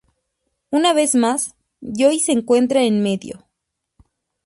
Una 0.71 0.93
vez 0.93 1.13
más 1.13 1.53
Joey 1.83 2.19
se 2.19 2.31
encuentra 2.31 2.81
en 2.81 3.03
medio. 3.03 3.47